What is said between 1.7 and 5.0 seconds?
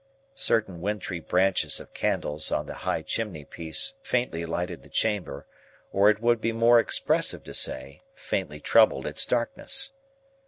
of candles on the high chimney piece faintly lighted the